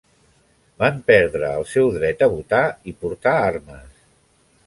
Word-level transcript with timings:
Van 0.83 0.95
perdre 1.11 1.51
el 1.59 1.65
seu 1.73 1.91
dret 1.99 2.25
a 2.27 2.29
votar 2.33 2.63
i 2.93 2.93
portar 3.03 3.37
armes. 3.45 3.95